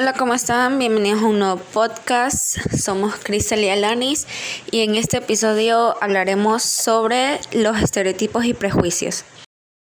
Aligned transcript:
Hola, 0.00 0.12
¿cómo 0.12 0.32
están? 0.32 0.78
Bienvenidos 0.78 1.22
a 1.22 1.26
un 1.26 1.40
nuevo 1.40 1.56
podcast. 1.56 2.56
Somos 2.70 3.16
Cristel 3.16 3.64
y 3.64 3.68
Alanis 3.68 4.28
y 4.70 4.82
en 4.82 4.94
este 4.94 5.16
episodio 5.16 6.00
hablaremos 6.00 6.62
sobre 6.62 7.40
los 7.52 7.82
estereotipos 7.82 8.44
y 8.44 8.54
prejuicios. 8.54 9.24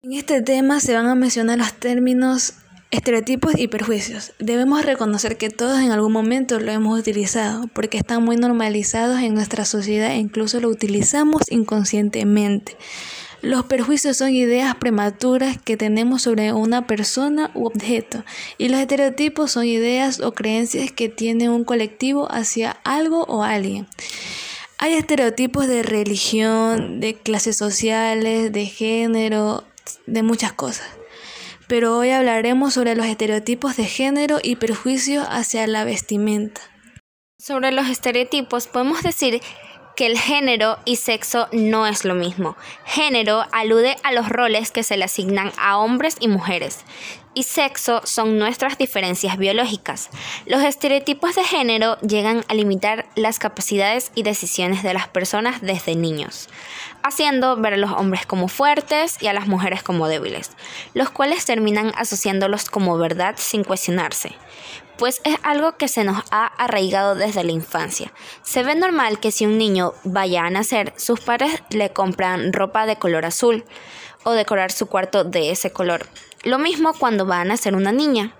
En 0.03 0.13
este 0.13 0.41
tema 0.41 0.79
se 0.79 0.93
van 0.93 1.07
a 1.07 1.15
mencionar 1.15 1.57
los 1.57 1.73
términos 1.73 2.53
estereotipos 2.91 3.55
y 3.57 3.67
prejuicios. 3.67 4.31
Debemos 4.39 4.85
reconocer 4.85 5.35
que 5.35 5.49
todos 5.49 5.81
en 5.81 5.91
algún 5.91 6.13
momento 6.13 6.61
lo 6.61 6.71
hemos 6.71 6.97
utilizado 6.97 7.67
porque 7.73 7.97
están 7.97 8.23
muy 8.23 8.37
normalizados 8.37 9.19
en 9.19 9.33
nuestra 9.33 9.65
sociedad 9.65 10.11
e 10.11 10.15
incluso 10.15 10.61
lo 10.61 10.69
utilizamos 10.69 11.41
inconscientemente. 11.49 12.77
Los 13.45 13.65
perjuicios 13.65 14.17
son 14.17 14.33
ideas 14.33 14.73
prematuras 14.73 15.59
que 15.61 15.77
tenemos 15.77 16.23
sobre 16.23 16.51
una 16.51 16.87
persona 16.87 17.51
u 17.53 17.67
objeto 17.67 18.23
y 18.57 18.69
los 18.69 18.79
estereotipos 18.79 19.51
son 19.51 19.65
ideas 19.67 20.19
o 20.19 20.33
creencias 20.33 20.91
que 20.91 21.09
tiene 21.09 21.47
un 21.47 21.63
colectivo 21.63 22.27
hacia 22.31 22.71
algo 22.83 23.21
o 23.25 23.43
alguien. 23.43 23.85
Hay 24.79 24.93
estereotipos 24.93 25.67
de 25.67 25.83
religión, 25.83 26.99
de 26.99 27.13
clases 27.13 27.55
sociales, 27.55 28.51
de 28.51 28.65
género, 28.65 29.63
de 30.07 30.23
muchas 30.23 30.51
cosas. 30.51 30.87
Pero 31.67 31.99
hoy 31.99 32.09
hablaremos 32.09 32.73
sobre 32.73 32.95
los 32.95 33.05
estereotipos 33.05 33.77
de 33.77 33.85
género 33.85 34.39
y 34.41 34.55
perjuicios 34.55 35.23
hacia 35.29 35.67
la 35.67 35.83
vestimenta. 35.83 36.61
Sobre 37.37 37.71
los 37.71 37.89
estereotipos 37.89 38.65
podemos 38.65 39.03
decir 39.03 39.39
que 39.95 40.05
el 40.05 40.17
género 40.17 40.77
y 40.85 40.97
sexo 40.97 41.47
no 41.51 41.87
es 41.87 42.05
lo 42.05 42.15
mismo. 42.15 42.55
Género 42.85 43.45
alude 43.51 43.95
a 44.03 44.11
los 44.11 44.29
roles 44.29 44.71
que 44.71 44.83
se 44.83 44.97
le 44.97 45.05
asignan 45.05 45.51
a 45.57 45.77
hombres 45.77 46.17
y 46.19 46.27
mujeres, 46.27 46.83
y 47.33 47.43
sexo 47.43 48.01
son 48.05 48.37
nuestras 48.39 48.77
diferencias 48.77 49.37
biológicas. 49.37 50.09
Los 50.45 50.63
estereotipos 50.63 51.35
de 51.35 51.43
género 51.43 51.99
llegan 51.99 52.43
a 52.47 52.53
limitar 52.53 53.05
las 53.15 53.39
capacidades 53.39 54.11
y 54.15 54.23
decisiones 54.23 54.83
de 54.83 54.93
las 54.93 55.07
personas 55.07 55.61
desde 55.61 55.95
niños, 55.95 56.49
haciendo 57.03 57.57
ver 57.57 57.73
a 57.73 57.77
los 57.77 57.91
hombres 57.91 58.25
como 58.25 58.47
fuertes 58.47 59.17
y 59.21 59.27
a 59.27 59.33
las 59.33 59.47
mujeres 59.47 59.83
como 59.83 60.07
débiles, 60.07 60.51
los 60.93 61.09
cuales 61.09 61.45
terminan 61.45 61.91
asociándolos 61.97 62.69
como 62.69 62.97
verdad 62.97 63.35
sin 63.37 63.63
cuestionarse 63.63 64.35
pues 64.97 65.21
es 65.23 65.35
algo 65.43 65.77
que 65.77 65.87
se 65.87 66.03
nos 66.03 66.23
ha 66.31 66.45
arraigado 66.45 67.15
desde 67.15 67.43
la 67.43 67.51
infancia. 67.51 68.11
Se 68.43 68.63
ve 68.63 68.75
normal 68.75 69.19
que 69.19 69.31
si 69.31 69.45
un 69.45 69.57
niño 69.57 69.93
vaya 70.03 70.45
a 70.45 70.49
nacer, 70.49 70.93
sus 70.97 71.19
padres 71.19 71.63
le 71.69 71.91
compran 71.91 72.53
ropa 72.53 72.85
de 72.85 72.97
color 72.97 73.25
azul 73.25 73.65
o 74.23 74.31
decorar 74.31 74.71
su 74.71 74.87
cuarto 74.87 75.23
de 75.23 75.51
ese 75.51 75.71
color. 75.71 76.07
Lo 76.43 76.59
mismo 76.59 76.93
cuando 76.93 77.25
va 77.25 77.41
a 77.41 77.45
nacer 77.45 77.75
una 77.75 77.91
niña. 77.91 78.33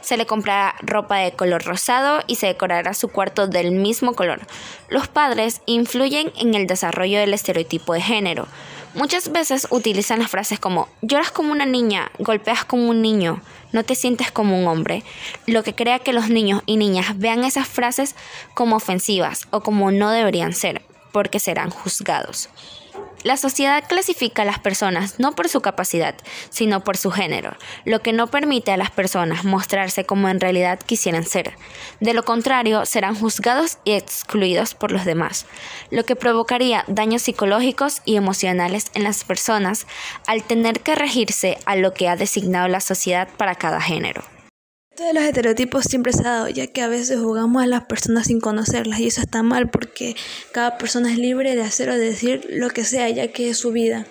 Se 0.00 0.16
le 0.16 0.26
comprará 0.26 0.74
ropa 0.82 1.18
de 1.18 1.32
color 1.32 1.64
rosado 1.64 2.24
y 2.26 2.36
se 2.36 2.48
decorará 2.48 2.92
su 2.92 3.08
cuarto 3.08 3.46
del 3.46 3.70
mismo 3.70 4.14
color. 4.14 4.40
Los 4.88 5.06
padres 5.06 5.62
influyen 5.66 6.32
en 6.36 6.54
el 6.54 6.66
desarrollo 6.66 7.20
del 7.20 7.34
estereotipo 7.34 7.94
de 7.94 8.00
género. 8.00 8.48
Muchas 8.94 9.32
veces 9.32 9.66
utilizan 9.70 10.18
las 10.18 10.30
frases 10.30 10.58
como 10.58 10.86
lloras 11.00 11.30
como 11.30 11.50
una 11.50 11.64
niña, 11.64 12.10
golpeas 12.18 12.66
como 12.66 12.90
un 12.90 13.00
niño, 13.00 13.40
no 13.72 13.84
te 13.84 13.94
sientes 13.94 14.30
como 14.30 14.58
un 14.58 14.66
hombre, 14.66 15.02
lo 15.46 15.62
que 15.62 15.74
crea 15.74 15.98
que 15.98 16.12
los 16.12 16.28
niños 16.28 16.62
y 16.66 16.76
niñas 16.76 17.18
vean 17.18 17.44
esas 17.44 17.66
frases 17.66 18.14
como 18.52 18.76
ofensivas 18.76 19.48
o 19.50 19.62
como 19.62 19.90
no 19.90 20.10
deberían 20.10 20.52
ser, 20.52 20.82
porque 21.10 21.40
serán 21.40 21.70
juzgados. 21.70 22.50
La 23.22 23.36
sociedad 23.36 23.84
clasifica 23.88 24.42
a 24.42 24.44
las 24.44 24.58
personas 24.58 25.20
no 25.20 25.32
por 25.32 25.48
su 25.48 25.60
capacidad, 25.60 26.14
sino 26.50 26.82
por 26.82 26.96
su 26.96 27.10
género, 27.10 27.56
lo 27.84 28.00
que 28.00 28.12
no 28.12 28.26
permite 28.26 28.72
a 28.72 28.76
las 28.76 28.90
personas 28.90 29.44
mostrarse 29.44 30.04
como 30.04 30.28
en 30.28 30.40
realidad 30.40 30.80
quisieran 30.84 31.24
ser. 31.24 31.54
De 32.00 32.14
lo 32.14 32.24
contrario, 32.24 32.84
serán 32.84 33.14
juzgados 33.14 33.78
y 33.84 33.92
excluidos 33.92 34.74
por 34.74 34.90
los 34.90 35.04
demás, 35.04 35.46
lo 35.90 36.04
que 36.04 36.16
provocaría 36.16 36.84
daños 36.88 37.22
psicológicos 37.22 38.02
y 38.04 38.16
emocionales 38.16 38.90
en 38.94 39.04
las 39.04 39.22
personas 39.22 39.86
al 40.26 40.42
tener 40.42 40.80
que 40.80 40.96
regirse 40.96 41.58
a 41.64 41.76
lo 41.76 41.94
que 41.94 42.08
ha 42.08 42.16
designado 42.16 42.66
la 42.66 42.80
sociedad 42.80 43.28
para 43.36 43.54
cada 43.54 43.80
género. 43.80 44.31
Esto 44.92 45.04
de 45.04 45.14
los 45.14 45.22
estereotipos 45.24 45.84
siempre 45.84 46.12
se 46.12 46.20
ha 46.20 46.32
dado, 46.32 46.48
ya 46.50 46.66
que 46.66 46.82
a 46.82 46.88
veces 46.88 47.18
jugamos 47.18 47.62
a 47.62 47.66
las 47.66 47.84
personas 47.84 48.26
sin 48.26 48.40
conocerlas 48.40 49.00
y 49.00 49.06
eso 49.06 49.22
está 49.22 49.42
mal 49.42 49.70
porque 49.70 50.16
cada 50.52 50.76
persona 50.76 51.10
es 51.10 51.16
libre 51.16 51.56
de 51.56 51.62
hacer 51.62 51.88
o 51.88 51.96
decir 51.96 52.46
lo 52.50 52.68
que 52.68 52.84
sea, 52.84 53.08
ya 53.08 53.28
que 53.28 53.48
es 53.48 53.56
su 53.56 53.72
vida. 53.72 54.06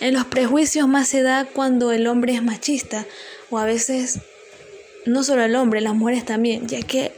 En 0.00 0.14
los 0.14 0.24
prejuicios 0.24 0.88
más 0.88 1.08
se 1.08 1.20
da 1.20 1.44
cuando 1.44 1.92
el 1.92 2.06
hombre 2.06 2.32
es 2.32 2.42
machista 2.42 3.04
o 3.50 3.58
a 3.58 3.66
veces 3.66 4.20
no 5.04 5.24
solo 5.24 5.42
el 5.42 5.54
hombre, 5.56 5.82
las 5.82 5.94
mujeres 5.94 6.24
también, 6.24 6.68
ya 6.68 6.80
que 6.80 7.12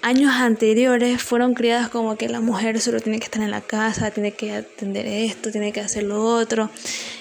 años 0.00 0.32
anteriores 0.32 1.22
fueron 1.22 1.52
criadas 1.52 1.90
como 1.90 2.16
que 2.16 2.30
la 2.30 2.40
mujer 2.40 2.80
solo 2.80 2.98
tiene 3.00 3.18
que 3.18 3.26
estar 3.26 3.42
en 3.42 3.50
la 3.50 3.60
casa, 3.60 4.10
tiene 4.10 4.32
que 4.32 4.52
atender 4.52 5.04
esto, 5.04 5.50
tiene 5.50 5.70
que 5.70 5.80
hacer 5.80 6.04
lo 6.04 6.24
otro. 6.24 6.70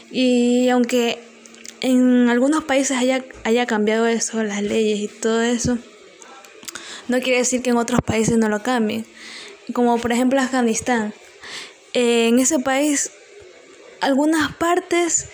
Y 0.09 0.69
aunque 0.69 1.19
en 1.81 2.29
algunos 2.29 2.63
países 2.63 2.97
haya, 2.97 3.23
haya 3.43 3.65
cambiado 3.65 4.07
eso, 4.07 4.43
las 4.43 4.61
leyes 4.61 4.99
y 4.99 5.07
todo 5.07 5.41
eso, 5.41 5.77
no 7.07 7.19
quiere 7.21 7.39
decir 7.39 7.61
que 7.61 7.69
en 7.69 7.77
otros 7.77 8.01
países 8.01 8.37
no 8.37 8.49
lo 8.49 8.61
cambien. 8.61 9.05
Como 9.73 9.97
por 9.97 10.11
ejemplo 10.11 10.39
Afganistán. 10.39 11.13
en 11.93 12.39
ese 12.39 12.59
país 12.59 13.11
algunas 14.01 14.53
partes 14.55 15.29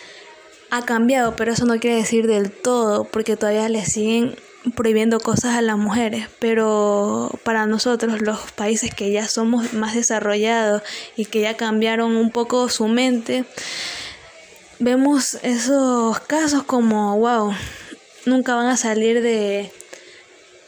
ha 0.69 0.83
cambiado, 0.85 1.35
pero 1.35 1.53
eso 1.53 1.65
no 1.65 1.79
quiere 1.79 1.97
decir 1.97 2.27
del 2.27 2.51
todo, 2.51 3.03
porque 3.03 3.37
todavía 3.37 3.69
le 3.69 3.85
siguen 3.85 4.35
prohibiendo 4.75 5.19
cosas 5.19 5.55
a 5.55 5.61
las 5.61 5.77
mujeres, 5.77 6.27
pero 6.39 7.29
para 7.43 7.65
nosotros 7.65 8.21
los 8.21 8.51
países 8.53 8.93
que 8.93 9.11
ya 9.11 9.27
somos 9.27 9.73
más 9.73 9.93
desarrollados 9.93 10.81
y 11.17 11.25
que 11.25 11.41
ya 11.41 11.57
cambiaron 11.57 12.15
un 12.15 12.31
poco 12.31 12.69
su 12.69 12.87
mente, 12.87 13.45
vemos 14.83 15.37
esos 15.43 16.19
casos 16.19 16.63
como, 16.63 17.17
wow, 17.17 17.53
nunca 18.25 18.55
van 18.55 18.67
a 18.67 18.77
salir 18.77 19.21
de, 19.21 19.71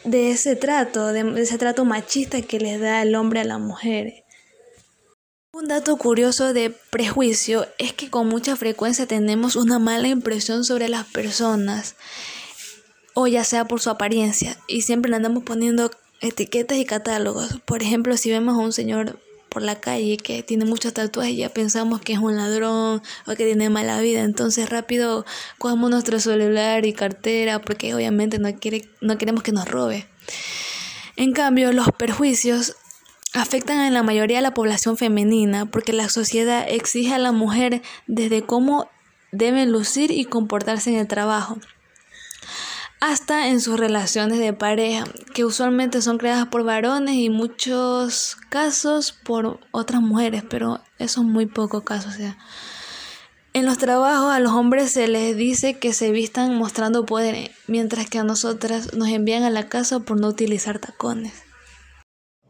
de 0.06 0.31
ese 0.31 0.56
trato, 0.56 1.08
de, 1.08 1.42
ese 1.42 1.58
trato 1.58 1.84
machista 1.86 2.42
que 2.42 2.59
les 2.59 2.80
da 2.80 3.02
el 3.02 3.16
hombre 3.16 3.42
a 3.42 3.46
la 3.46 3.58
mujer. 3.58 4.24
Un 5.52 5.68
dato 5.68 5.96
curioso 5.98 6.53
de 6.53 6.70
prejuicio 6.70 7.68
es 7.78 7.94
que 7.94 8.09
con 8.09 8.28
mucha 8.28 8.56
frecuencia 8.56 9.06
tenemos 9.06 9.56
una 9.56 9.80
mala 9.80 10.08
impresión 10.08 10.64
sobre 10.64 10.90
las 10.90 11.06
personas, 11.06 11.96
o 13.14 13.28
ya 13.28 13.44
sea 13.44 13.66
por 13.66 13.82
su 13.82 13.90
apariencia, 13.90 14.58
y 14.68 14.82
siempre 14.82 15.09
le 15.09 15.18
andamos 15.18 15.44
poniendo 15.44 15.92
etiquetas 16.22 16.78
y 16.78 16.86
catálogos. 16.86 17.59
Por 17.66 17.82
ejemplo, 17.84 18.18
si 18.18 18.32
vemos 18.32 18.56
a 18.56 18.62
un 18.62 18.74
señor 18.74 19.20
por 19.56 19.62
la 19.62 19.80
calle 19.80 20.18
que 20.18 20.44
tiene 20.44 20.66
muchos 20.66 20.92
tatuajes, 20.92 21.38
ya 21.38 21.48
pensamos 21.48 22.02
que 22.02 22.12
es 22.12 22.20
un 22.20 22.36
ladrón 22.36 23.02
o 23.26 23.36
que 23.38 23.46
tiene 23.46 23.70
mala 23.70 24.02
vida. 24.02 24.22
Entonces 24.24 24.70
rápido 24.70 25.26
cogemos 25.60 25.90
nuestro 25.90 26.20
celular 26.20 26.86
y 26.86 26.92
cartera 26.92 27.62
porque 27.62 27.96
obviamente 27.96 28.38
no, 28.38 28.54
quiere, 28.60 28.90
no 29.00 29.18
queremos 29.18 29.44
que 29.44 29.54
nos 29.54 29.66
robe. 29.66 30.10
En 31.16 31.32
cambio, 31.32 31.72
los 31.72 31.88
perjuicios 31.98 32.76
afectan 33.32 33.78
a 33.80 33.90
la 33.92 34.04
mayoría 34.04 34.40
de 34.40 34.44
la 34.44 34.54
población 34.54 34.98
femenina 34.98 35.68
porque 35.68 35.94
la 35.94 36.10
sociedad 36.10 36.66
exige 36.68 37.14
a 37.14 37.18
la 37.18 37.32
mujer 37.32 37.82
desde 38.08 38.42
cómo 38.42 38.90
deben 39.32 39.72
lucir 39.72 40.12
y 40.12 40.26
comportarse 40.26 40.90
en 40.90 40.98
el 40.98 41.08
trabajo 41.08 41.60
hasta 43.08 43.50
en 43.50 43.62
sus 43.62 43.80
relaciones 43.80 44.40
de 44.40 44.54
pareja, 44.54 45.04
que 45.34 45.46
usualmente 45.46 46.02
son 46.02 46.18
creadas 46.18 46.48
por 46.48 46.64
varones 46.64 47.16
y 47.16 47.30
muchos 47.30 48.38
casos 48.50 49.12
por 49.12 49.60
otras 49.72 50.02
mujeres, 50.02 50.44
pero 50.50 50.82
eso 50.98 51.22
es 51.22 51.28
muy 51.28 51.46
poco 51.46 51.84
caso, 51.84 52.10
o 52.10 52.12
sea. 52.12 52.38
En 53.54 53.66
los 53.66 53.78
trabajos 53.78 54.34
a 54.34 54.40
los 54.40 54.52
hombres 54.52 54.92
se 54.92 55.08
les 55.08 55.38
dice 55.38 55.79
que 55.79 55.94
se 55.94 56.12
vistan 56.12 56.58
mostrando 56.58 57.06
poder, 57.06 57.52
mientras 57.68 58.09
que 58.09 58.20
a 58.20 58.24
nosotras 58.24 58.94
nos 58.96 59.08
envían 59.09 59.44
a 59.44 59.50
la 59.50 59.70
casa 59.70 60.00
por 60.00 60.20
no 60.20 60.28
utilizar 60.28 60.79
tacones. 60.79 61.45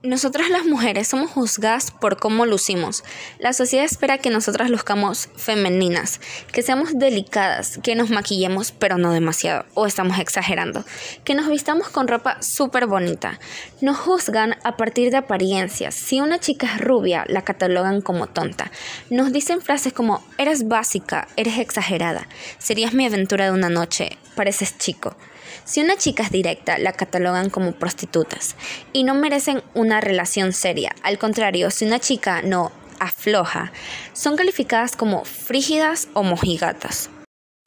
Nosotras 0.05 0.51
las 0.51 0.65
mujeres 0.65 1.07
somos 1.07 1.31
juzgadas 1.31 1.89
por 1.89 2.19
cómo 2.19 2.45
lucimos. 2.45 3.03
La 3.39 3.53
sociedad 3.53 3.85
espera 3.85 4.19
que 4.19 4.29
nosotras 4.29 4.69
luzcamos 4.69 5.29
femeninas, 5.35 6.21
que 6.51 6.61
seamos 6.61 6.93
delicadas, 6.93 7.79
que 7.81 7.95
nos 7.95 8.11
maquillemos 8.11 8.71
pero 8.71 8.99
no 8.99 9.11
demasiado, 9.11 9.65
o 9.73 9.87
estamos 9.87 10.19
exagerando, 10.19 10.85
que 11.23 11.33
nos 11.33 11.49
vistamos 11.49 11.89
con 11.89 12.07
ropa 12.07 12.39
súper 12.43 12.85
bonita. 12.85 13.39
Nos 13.81 13.97
juzgan 13.97 14.57
a 14.63 14.77
partir 14.77 15.09
de 15.09 15.17
apariencias. 15.17 15.95
Si 15.95 16.21
una 16.21 16.37
chica 16.37 16.67
es 16.75 16.81
rubia, 16.81 17.25
la 17.27 17.41
catalogan 17.41 18.01
como 18.01 18.27
tonta. 18.27 18.71
Nos 19.09 19.33
dicen 19.33 19.59
frases 19.59 19.91
como 19.91 20.23
eres 20.37 20.67
básica, 20.67 21.27
eres 21.35 21.57
exagerada, 21.57 22.27
serías 22.59 22.93
mi 22.93 23.07
aventura 23.07 23.45
de 23.45 23.51
una 23.51 23.69
noche, 23.69 24.19
pareces 24.35 24.77
chico. 24.77 25.15
Si 25.63 25.81
una 25.81 25.97
chica 25.97 26.23
es 26.23 26.31
directa, 26.31 26.77
la 26.77 26.93
catalogan 26.93 27.49
como 27.49 27.73
prostitutas 27.73 28.55
y 28.93 29.03
no 29.03 29.15
merecen 29.15 29.61
una 29.73 30.01
relación 30.01 30.53
seria. 30.53 30.95
Al 31.03 31.17
contrario, 31.17 31.71
si 31.71 31.85
una 31.85 31.99
chica 31.99 32.41
no 32.41 32.71
afloja, 32.99 33.71
son 34.13 34.35
calificadas 34.35 34.95
como 34.95 35.25
frígidas 35.25 36.07
o 36.13 36.23
mojigatas. 36.23 37.09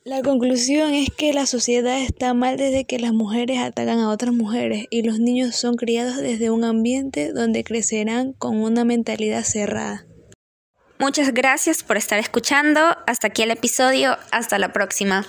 La 0.05 0.23
conclusión 0.23 0.95
es 0.95 1.11
que 1.15 1.35
la 1.35 1.45
sociedad 1.45 2.01
está 2.01 2.33
mal 2.33 2.57
desde 2.57 2.87
que 2.87 2.99
las 2.99 3.13
mujeres 3.13 3.59
atacan 3.59 3.99
a 3.99 4.09
otras 4.09 4.33
mujeres 4.33 4.87
y 4.89 5.03
los 5.03 5.19
niños 5.19 5.55
son 5.55 5.75
criados 5.75 6.17
desde 6.17 6.51
un 6.51 6.65
ambiente 6.65 7.33
donde 7.33 7.63
crecerán 7.63 8.33
con 8.33 8.57
una 8.57 8.85
mentalidad 8.85 9.43
cerrada. 9.43 10.07
Muchas 10.99 11.35
gracias 11.35 11.83
por 11.83 11.97
estar 11.97 12.19
escuchando. 12.19 12.81
Hasta 13.07 13.27
aquí 13.27 13.43
el 13.43 13.51
episodio. 13.51 14.17
Hasta 14.33 14.59
la 14.59 14.73
próxima. 14.73 15.27